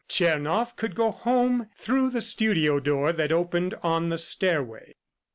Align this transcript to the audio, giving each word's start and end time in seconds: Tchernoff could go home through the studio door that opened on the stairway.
Tchernoff 0.09 0.75
could 0.75 0.95
go 0.95 1.11
home 1.11 1.69
through 1.75 2.09
the 2.09 2.21
studio 2.21 2.79
door 2.79 3.13
that 3.13 3.31
opened 3.31 3.75
on 3.83 4.09
the 4.09 4.17
stairway. 4.17 4.95